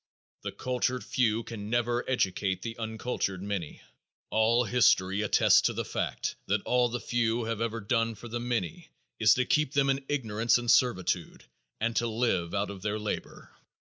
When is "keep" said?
9.45-9.73